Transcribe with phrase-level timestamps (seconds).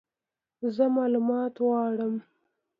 [0.75, 2.13] زه مالومات غواړم!